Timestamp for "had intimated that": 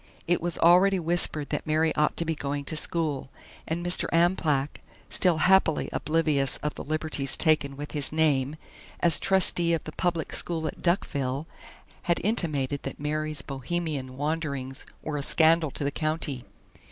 12.01-12.99